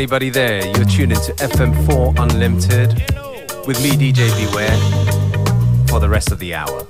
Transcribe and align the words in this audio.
Anybody 0.00 0.30
there? 0.30 0.64
You're 0.64 0.86
tuned 0.86 1.12
into 1.12 1.32
FM4 1.32 2.18
Unlimited 2.18 2.94
with 3.66 3.82
me, 3.82 3.90
DJ 3.90 4.30
Beware, 4.48 4.74
for 5.88 6.00
the 6.00 6.08
rest 6.08 6.32
of 6.32 6.38
the 6.38 6.54
hour. 6.54 6.86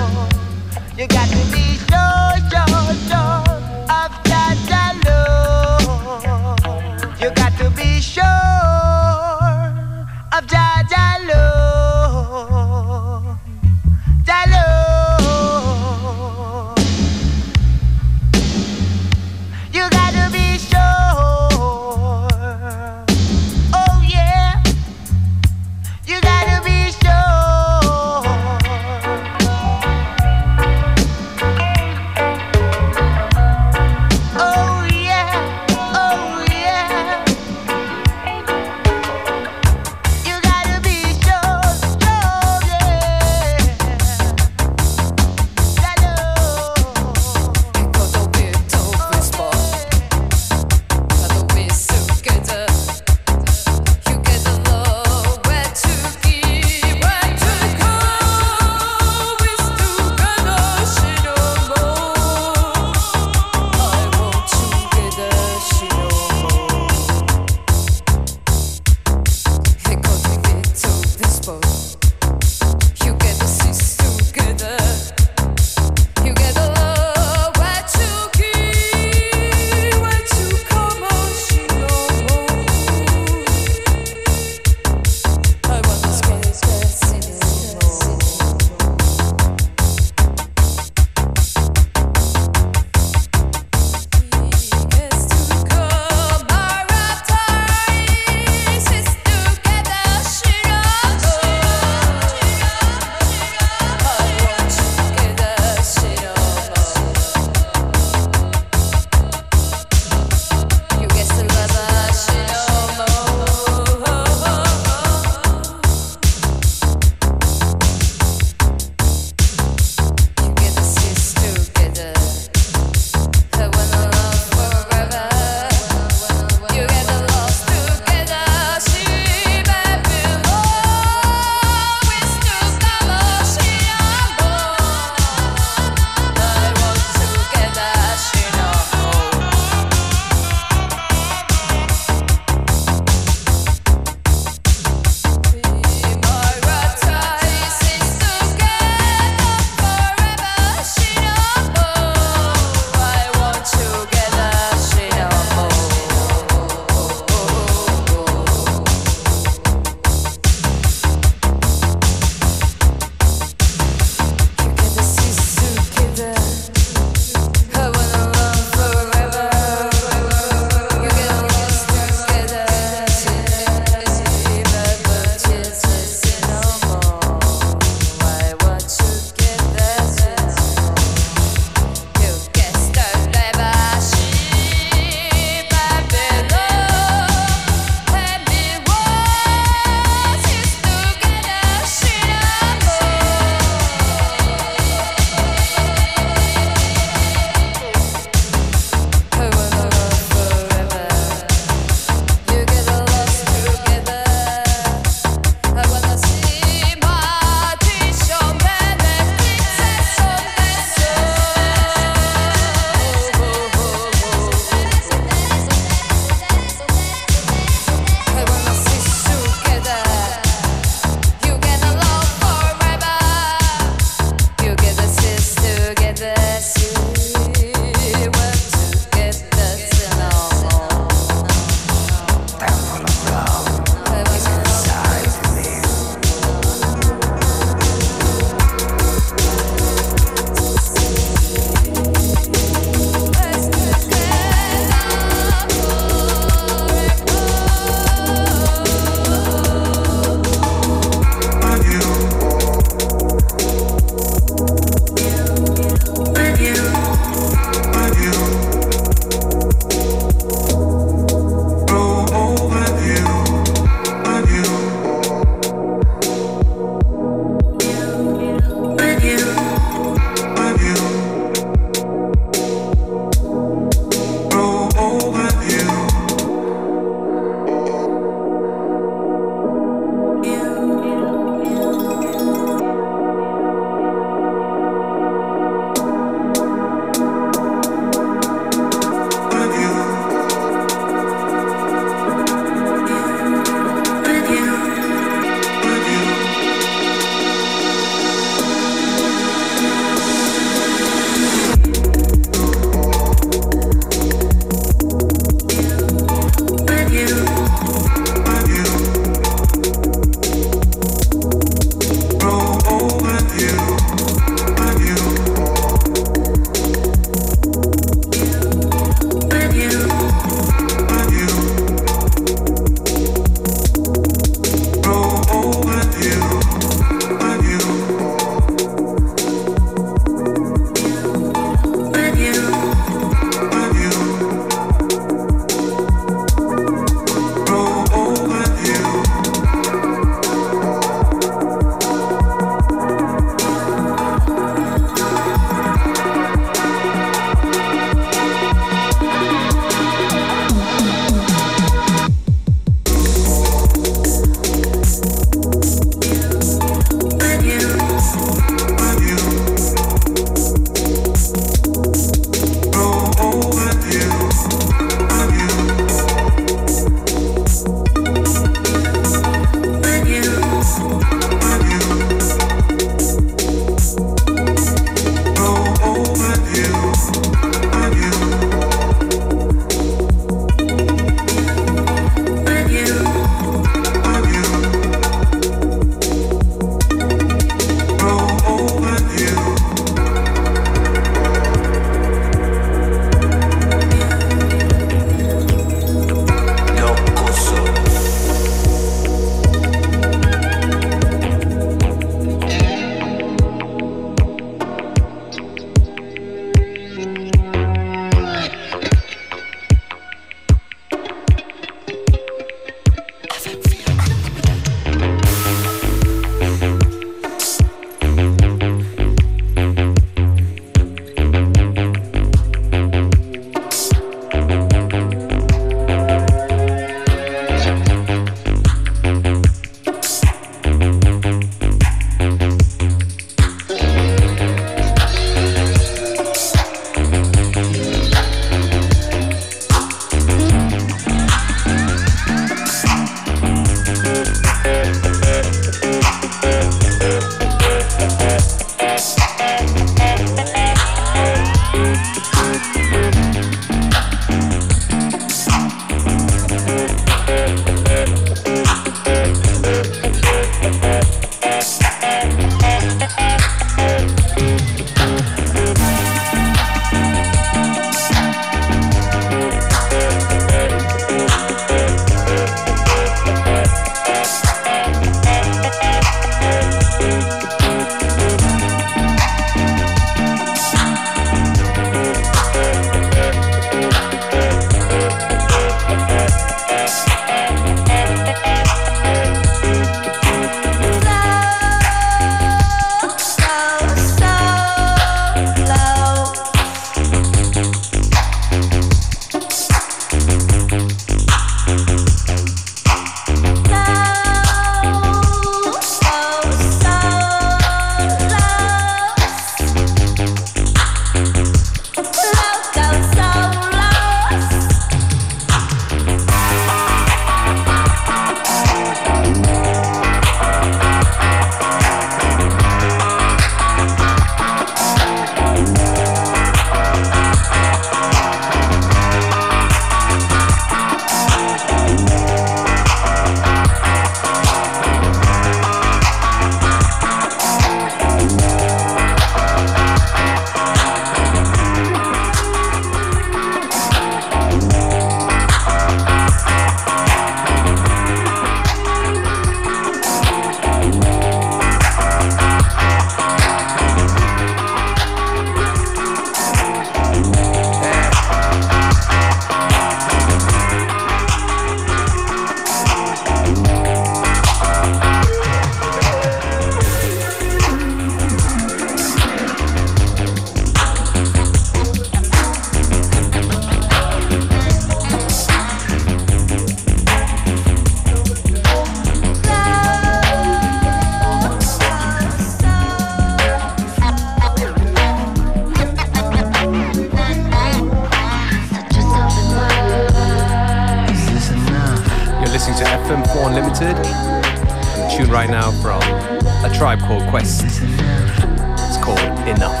Called 597.30 597.46
Quest. 597.48 597.84
It's 597.84 599.16
called 599.18 599.38
Enough. 599.68 600.00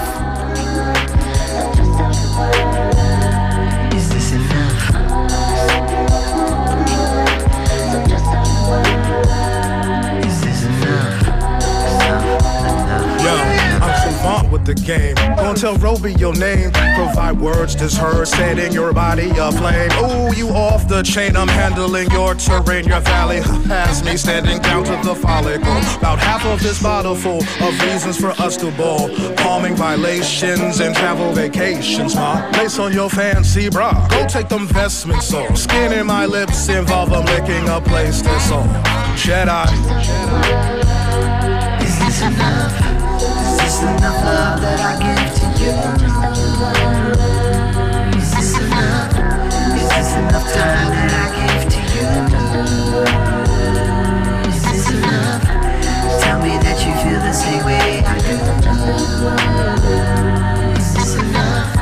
Is 3.94 4.08
this 4.08 4.32
enough? 4.32 4.90
Is 10.26 10.40
this 10.40 10.64
enough? 10.64 11.22
Yo, 13.22 13.34
I'm 13.80 13.94
so 14.02 14.10
with 14.50 14.64
the 14.66 14.74
game. 14.74 15.19
Gonna 15.50 15.60
tell 15.60 15.76
Roby 15.78 16.12
your 16.12 16.32
name. 16.34 16.70
Provide 16.70 17.40
words 17.40 17.74
that's 17.74 17.96
heard, 17.96 18.28
setting 18.28 18.72
your 18.72 18.92
body 18.92 19.30
aflame. 19.30 19.90
Ooh, 19.98 20.32
you 20.32 20.48
off 20.50 20.86
the 20.86 21.02
chain. 21.02 21.36
I'm 21.36 21.48
handling 21.48 22.08
your 22.12 22.36
terrain. 22.36 22.86
Your 22.86 23.00
valley 23.00 23.40
has 23.66 24.04
me 24.04 24.16
standing 24.16 24.60
down 24.62 24.84
to 24.84 24.92
the 25.02 25.12
follicle. 25.12 25.76
About 25.98 26.20
half 26.20 26.46
of 26.46 26.62
this 26.62 26.80
bottle 26.80 27.16
full 27.16 27.42
of 27.42 27.82
reasons 27.82 28.16
for 28.16 28.30
us 28.40 28.56
to 28.58 28.70
ball. 28.76 29.10
Calming 29.38 29.74
violations 29.74 30.78
and 30.78 30.94
travel 30.94 31.32
vacations, 31.32 32.14
ma. 32.14 32.48
Lace 32.56 32.78
on 32.78 32.92
your 32.92 33.10
fancy 33.10 33.68
bra. 33.68 34.06
Go 34.06 34.28
take 34.28 34.48
them 34.48 34.68
vestments 34.68 35.34
off. 35.34 35.58
Skin 35.58 35.92
in 35.92 36.06
my 36.06 36.26
lips 36.26 36.68
involve 36.68 37.10
them 37.10 37.24
licking 37.24 37.68
a 37.68 37.80
place 37.80 38.22
that's 38.22 38.52
all. 38.52 38.68
Jedi. 39.16 39.66
Is 41.82 41.98
this 41.98 42.22
enough? 42.22 42.59
That 44.40 44.80
I 44.80 44.96
give 45.04 45.28
to 45.36 45.46
you? 45.60 45.72
Is 48.18 48.28
this 48.32 48.50
enough? 48.58 49.12
Is 49.76 49.88
this 49.90 50.10
enough 50.16 50.46
time 50.54 50.90
that 50.96 51.12
I 51.12 51.26
give 51.36 51.64
to 51.74 51.80
you? 51.92 52.08
Is 54.48 54.60
this 54.64 54.84
enough? 54.96 55.42
Tell 56.22 56.38
me 56.40 56.52
that 56.64 56.78
you 56.80 56.92
feel 57.02 57.20
the 57.20 57.32
same 57.32 57.64
way. 57.66 57.88
Is 60.78 60.88
this 60.94 61.12
enough. 61.16 61.80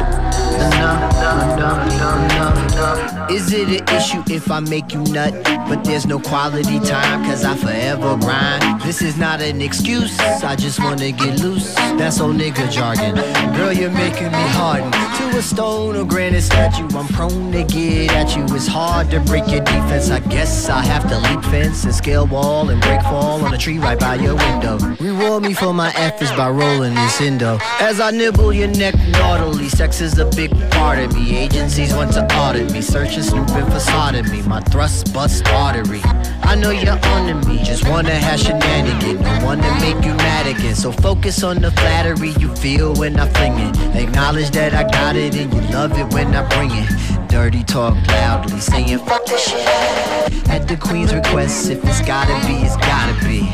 Is 3.31 3.53
it 3.53 3.69
an 3.69 3.95
issue 3.95 4.23
if 4.31 4.51
I 4.51 4.61
make 4.61 4.95
you 4.95 5.03
nut? 5.05 5.35
But 5.69 5.85
there's 5.85 6.07
no 6.07 6.19
quality 6.19 6.81
time, 6.81 7.25
cause 7.27 7.45
I 7.45 7.55
forever 7.57 8.17
grind. 8.17 8.81
This 8.81 9.03
is 9.03 9.19
not 9.19 9.43
an 9.43 9.61
excuse, 9.61 10.19
I 10.19 10.57
just 10.57 10.81
wanna 10.81 11.13
get 11.13 11.41
loose. 11.41 11.75
That's 11.75 12.21
old 12.21 12.37
nigga 12.37 12.73
jargon. 12.73 13.17
Girl, 13.55 13.71
you're 13.71 13.91
making 13.91 14.33
me 14.33 14.45
harden 14.57 14.91
to 14.93 15.39
a 15.39 15.43
stone 15.43 15.95
or 15.97 16.07
granite 16.07 16.41
statue. 16.41 16.89
I'm 16.97 17.07
prone 17.09 17.53
to 17.53 17.65
get 17.65 18.13
at 18.13 18.35
you. 18.35 18.45
It's 18.57 18.67
hard 18.67 19.11
to 19.11 19.21
break 19.21 19.47
your 19.49 19.61
defense. 19.61 20.11
I 20.11 20.21
guess 20.21 20.71
I 20.71 20.81
have 20.81 21.07
to 21.11 21.19
leap 21.19 21.45
fence 21.45 21.85
and 21.85 21.95
scale 21.95 22.27
wall 22.27 22.71
and 22.71 22.81
break 22.81 23.03
fall 23.03 23.45
on 23.45 23.53
a 23.53 23.59
tree 23.59 23.79
right 23.79 24.01
by 24.01 24.15
your 24.15 24.37
window. 24.37 24.79
Reward 25.01 25.43
me 25.43 25.53
for 25.53 25.75
my 25.75 25.93
efforts 25.97 26.33
by 26.33 26.49
rolling 26.49 26.95
this 26.95 27.21
indo. 27.21 27.59
As 27.79 28.01
I 28.01 28.11
nibble 28.11 28.55
your 28.55 28.69
neck 28.69 28.95
naughtily, 29.11 29.69
sex 29.69 30.01
is 30.01 30.19
a 30.19 30.25
big 30.25 30.51
part 30.71 30.99
of 30.99 31.13
me. 31.15 31.37
Agencies 31.37 31.93
want 31.93 32.15
to 32.15 32.25
audit 32.37 32.73
me, 32.73 32.81
search 32.81 33.18
snooping 33.23 33.67
facade 33.67 34.29
me. 34.31 34.43
My 34.43 34.61
thrust 34.61 35.13
bust 35.13 35.47
artery. 35.49 36.01
I 36.43 36.55
know 36.55 36.71
you're 36.71 36.99
under 37.15 37.35
me, 37.49 37.63
just 37.63 37.87
wanna 37.89 38.15
have 38.15 38.41
shenanigans. 38.41 39.21
No 39.21 39.45
one 39.45 39.59
to 39.59 39.71
make 39.81 40.03
you 40.05 40.15
mad 40.15 40.47
again. 40.47 40.75
So 40.75 40.93
focus 40.93 41.43
on 41.43 41.61
the 41.61 41.71
flattery 41.73 42.31
you 42.39 42.55
feel 42.57 42.95
when 42.95 43.19
I 43.19 43.29
fling 43.29 43.59
it. 43.59 43.77
Acknowledge 43.97 44.51
that 44.51 44.75
I 44.75 44.85
got 44.85 45.17
it 45.17 45.35
and 45.37 45.53
you 45.53 45.61
love 45.73 45.99
it 45.99 46.13
when 46.13 46.35
I 46.35 46.43
bring 46.55 46.71
it. 46.73 46.89
Dirty 47.29 47.63
talk 47.65 47.95
loudly, 48.09 48.61
saying 48.61 48.99
fuck 49.01 49.25
this 49.27 49.49
shit. 49.49 50.49
At 50.49 50.67
the 50.67 50.77
queen's 50.77 51.13
request, 51.15 51.71
if 51.71 51.85
it's 51.85 52.01
gotta 52.03 52.35
be, 52.47 52.55
it's 52.65 52.77
gotta 52.77 53.15
be. 53.25 53.49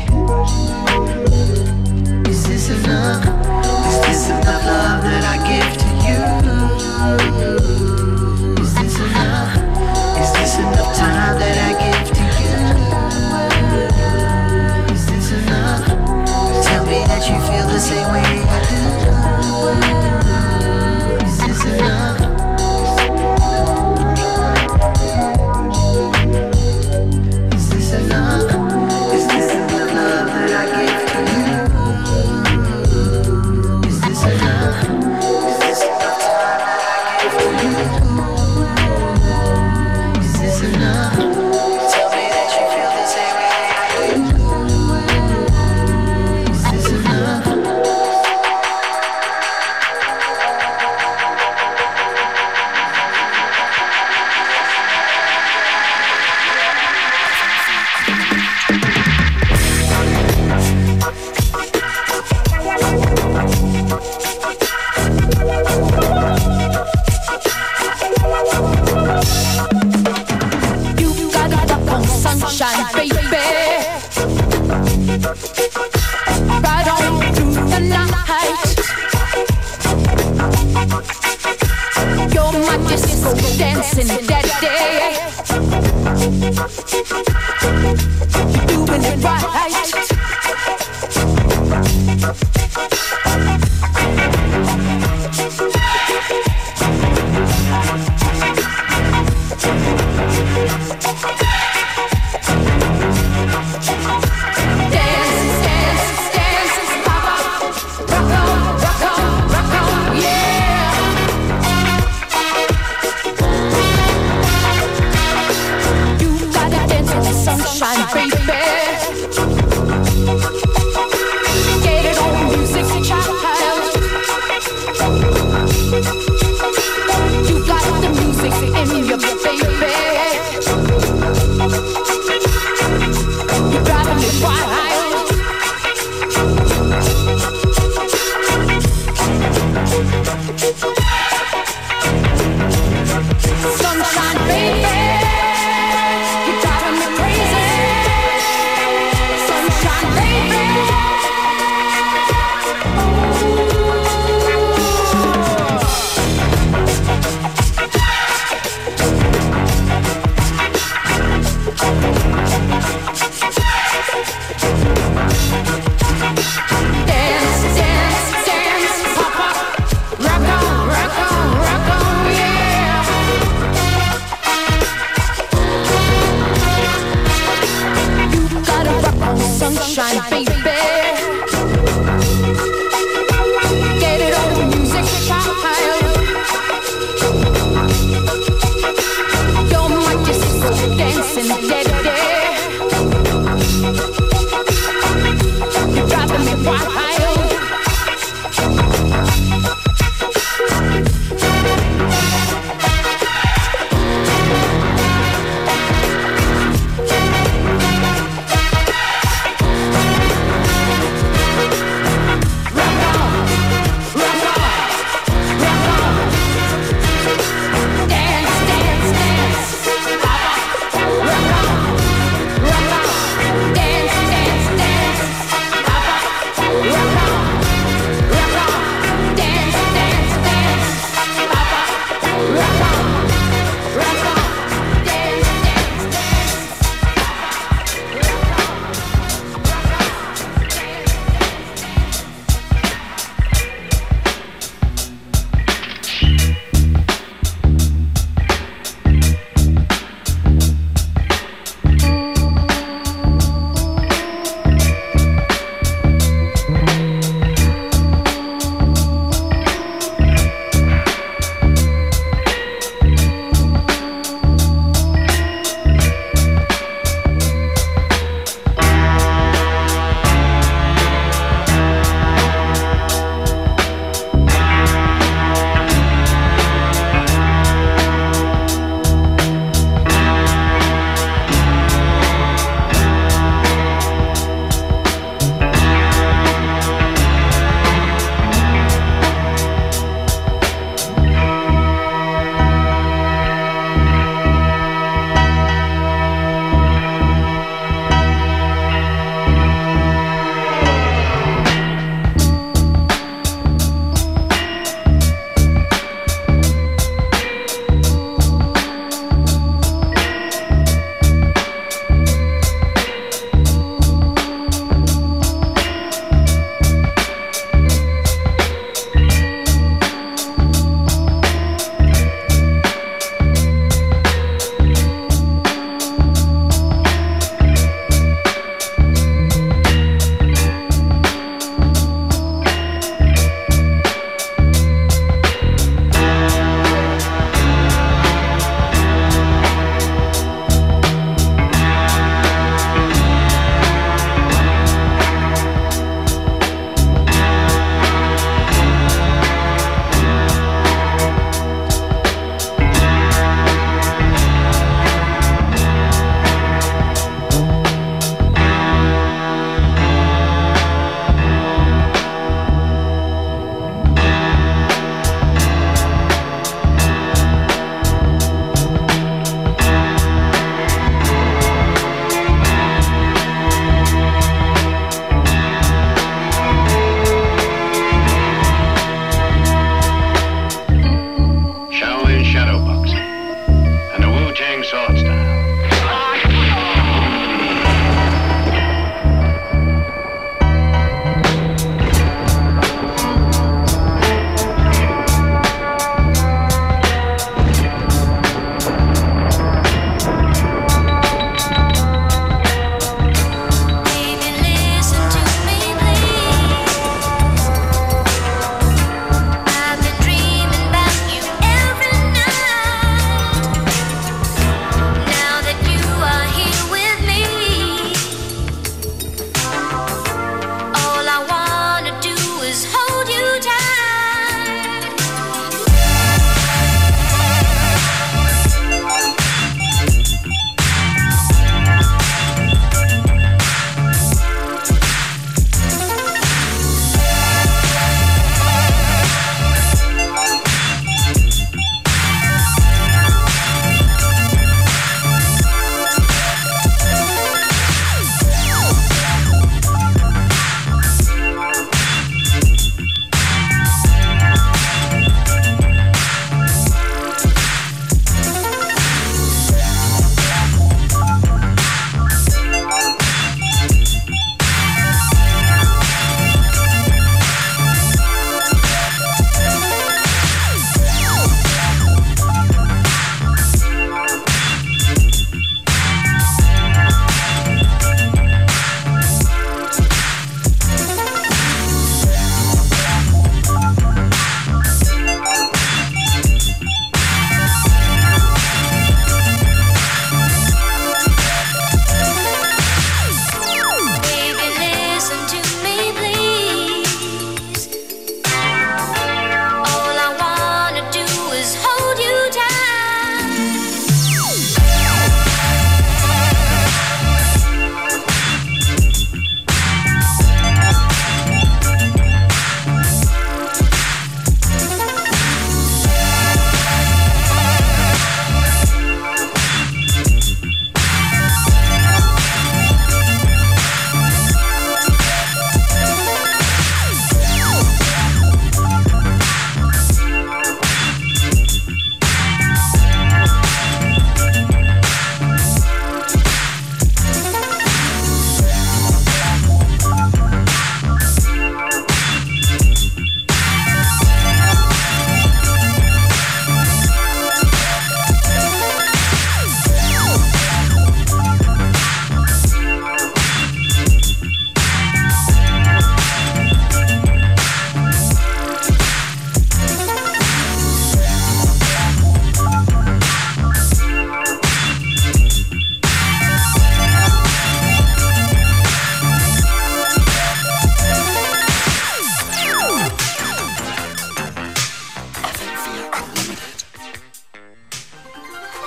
Is 2.29 2.43
this 2.47 2.69
enough? 2.69 3.25
Is 3.87 3.99
this 4.07 4.29
enough 4.29 4.65
love 4.65 5.01
that 5.03 5.23
I 5.33 5.37
give 5.49 5.77
to 5.81 5.87
you? 6.07 6.19
This 10.45 10.59
enough 10.59 10.95
time 10.95 11.39
that 11.39 11.57
I 11.57 11.73
give 11.81 12.05
to 12.13 12.21
you? 12.37 12.53
Is 14.93 15.03
this 15.07 15.31
enough? 15.41 15.85
Tell 16.63 16.85
me 16.85 16.99
that 17.09 17.23
you 17.27 17.37
feel 17.49 17.65
the 17.67 17.79
same 17.79 18.07
way 18.13 18.44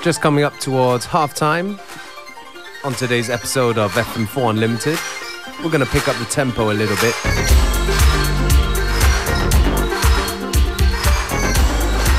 just 0.08 0.22
coming 0.22 0.42
up 0.42 0.58
towards 0.58 1.04
halftime 1.04 1.78
on 2.82 2.94
today's 2.94 3.28
episode 3.28 3.76
of 3.76 3.92
FM4 3.92 4.48
Unlimited. 4.48 4.98
We're 5.62 5.70
going 5.70 5.84
to 5.84 5.90
pick 5.90 6.08
up 6.08 6.16
the 6.16 6.24
tempo 6.24 6.70
a 6.70 6.72
little 6.72 6.96
bit. 6.96 7.14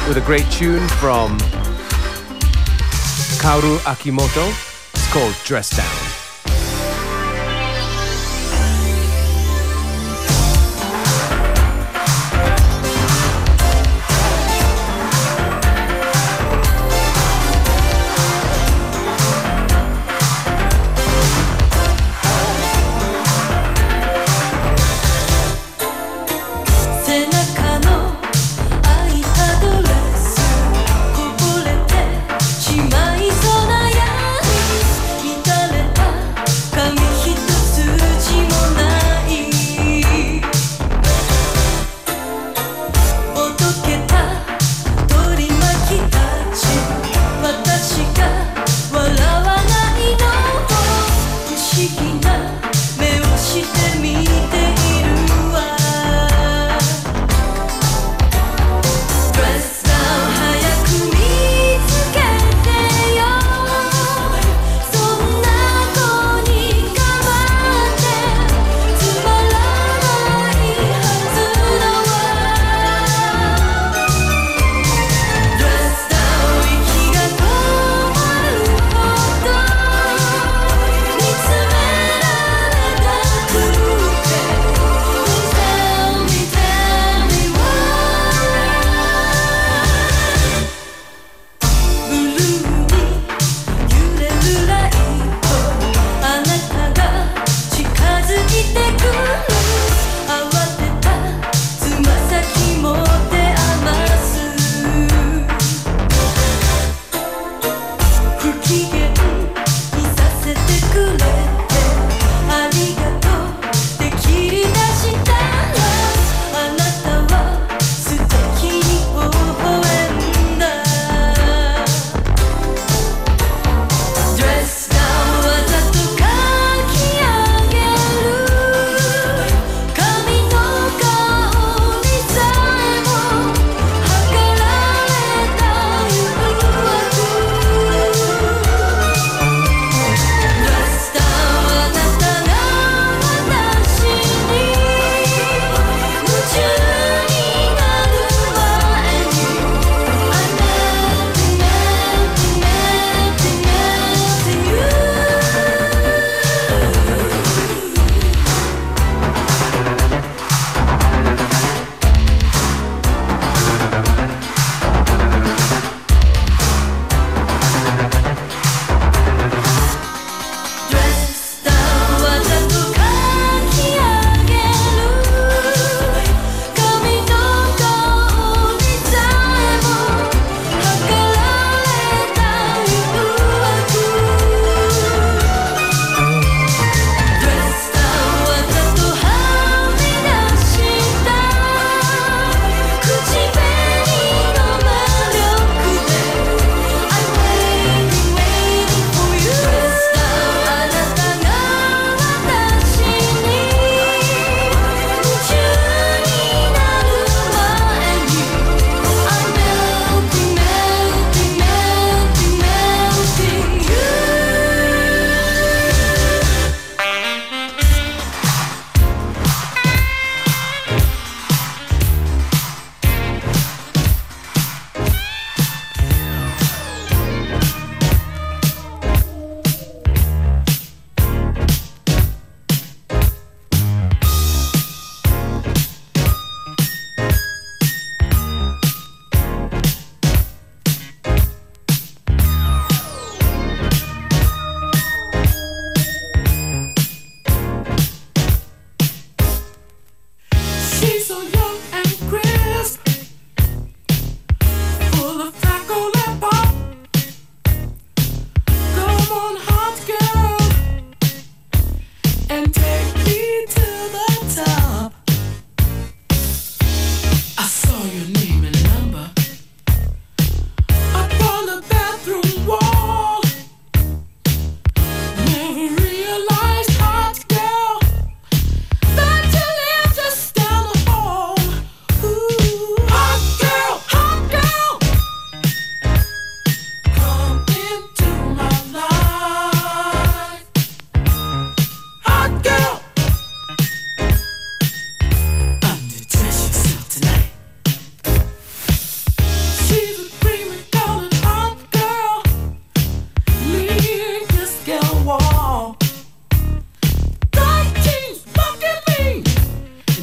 With 0.07 0.17
a 0.17 0.23
great 0.23 0.45
tune 0.51 0.87
from 0.99 1.39
Kaoru 3.39 3.79
Akimoto. 3.79 4.49
It's 4.93 5.11
called 5.11 5.33
Dress 5.43 5.75
Down. 5.75 6.08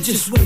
Just 0.07 0.31
waiting 0.31 0.46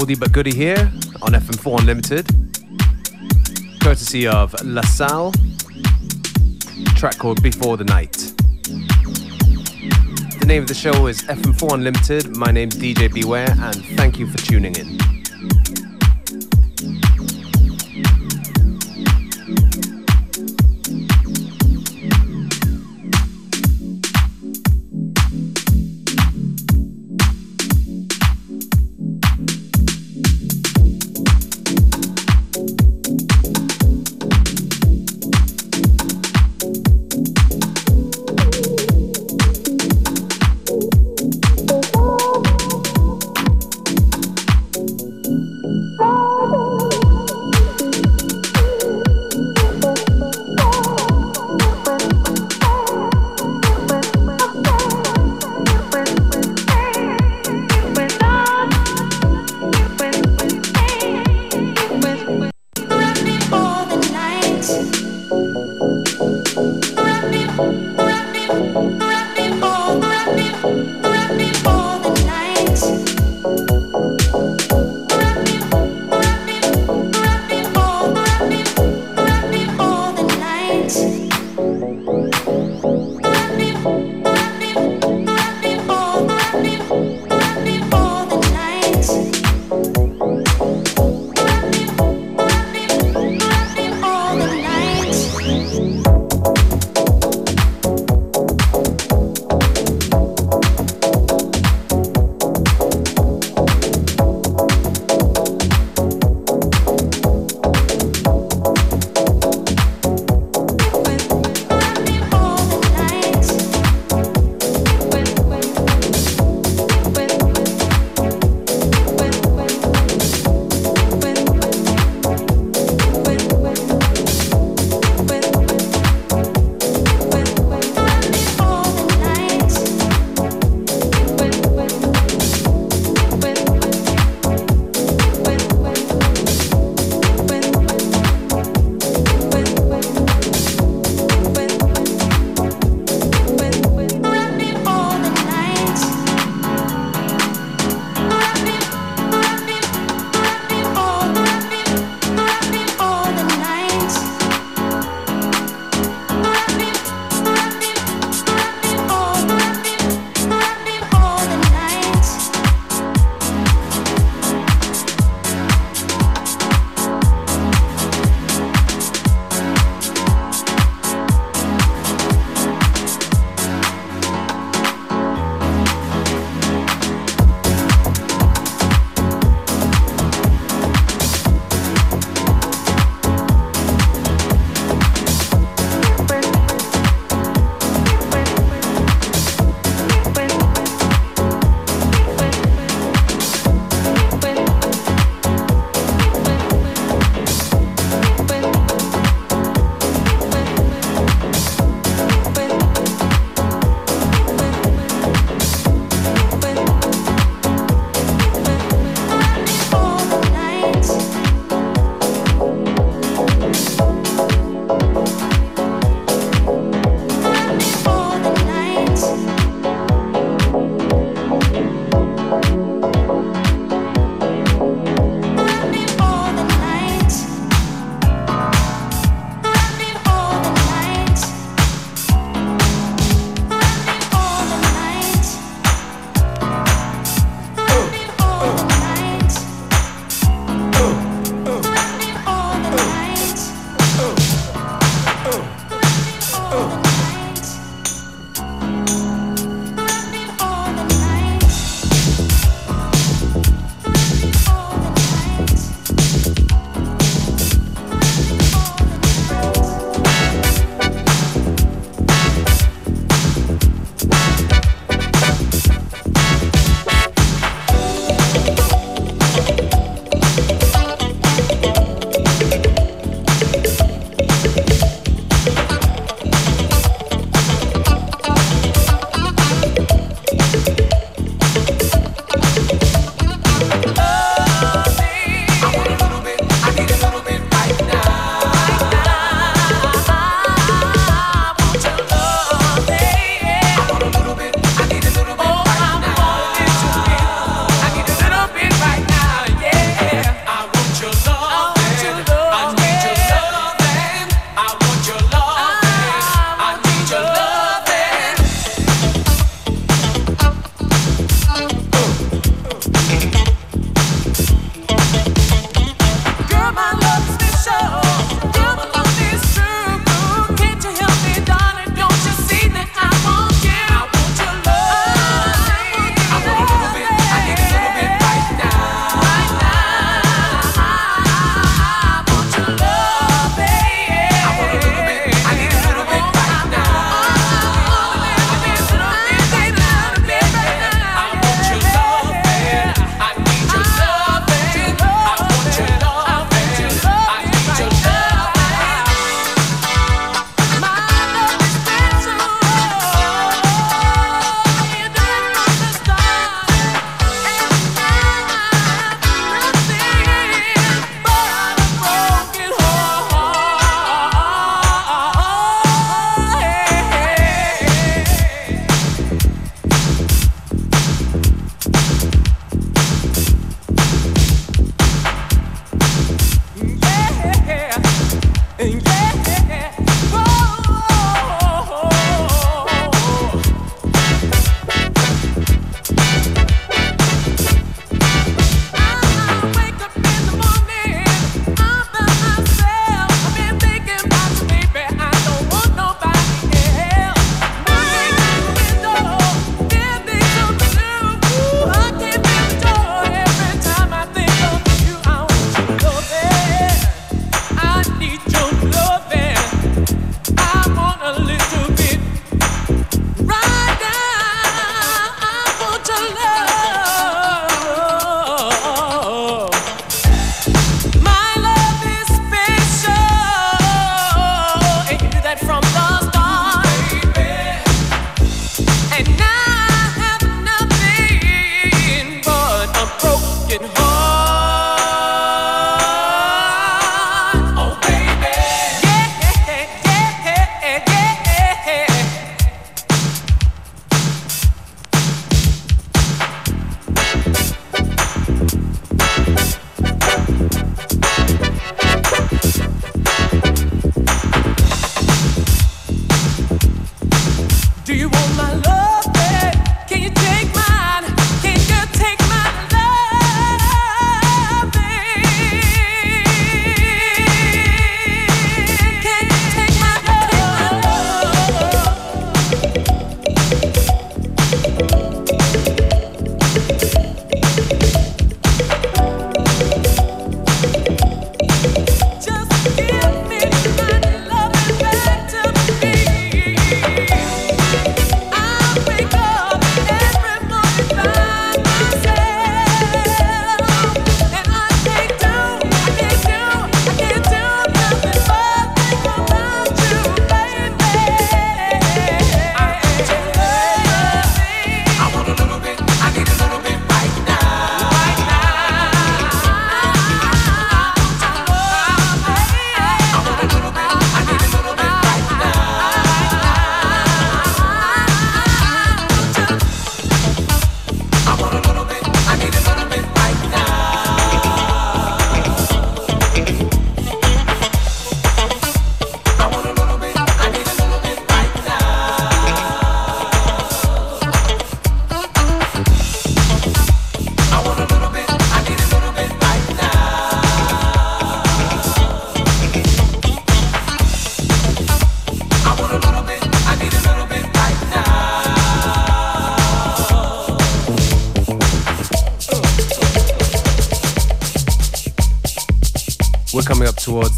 oldie 0.00 0.18
but 0.18 0.32
goodie 0.32 0.54
here 0.54 0.90
on 1.20 1.32
FM4 1.32 1.80
Unlimited. 1.80 2.26
courtesy 3.80 4.26
of 4.26 4.54
LaSalle, 4.64 5.32
track 6.96 7.18
called 7.18 7.42
Before 7.42 7.76
the 7.76 7.84
Night. 7.84 8.12
The 10.38 10.46
name 10.46 10.62
of 10.62 10.68
the 10.68 10.74
show 10.74 11.06
is 11.06 11.20
FM4 11.22 11.74
Unlimited. 11.74 12.34
My 12.34 12.50
name's 12.50 12.76
DJ 12.76 13.12
Beware, 13.12 13.50
and 13.50 13.84
thank 13.96 14.18
you 14.18 14.26
for 14.26 14.38
tuning 14.38 14.74
in. 14.76 14.99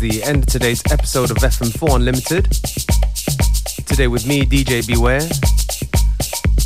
The 0.03 0.21
end 0.25 0.43
of 0.43 0.47
today's 0.47 0.83
episode 0.91 1.31
of 1.31 1.37
FM4 1.37 1.95
Unlimited. 1.95 2.51
Today 3.87 4.09
with 4.09 4.27
me, 4.27 4.45
DJ 4.45 4.85
Beware, 4.85 5.21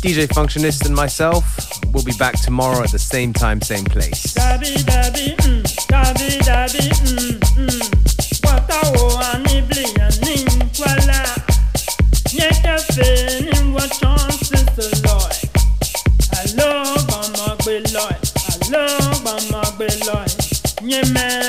DJ 0.01 0.25
Functionist, 0.27 0.87
and 0.87 0.95
myself. 0.95 1.45
We'll 1.93 2.03
be 2.03 2.13
back 2.17 2.41
tomorrow 2.41 2.81
at 2.83 2.91
the 2.91 2.97
same 2.97 3.33
time, 3.33 3.61
same 3.61 3.85
place. 3.85 4.33
máa 19.51 19.69
gbé 19.77 19.87
lọ 20.07 20.19
yẹn 20.89 21.05
mẹ́rin. 21.13 21.46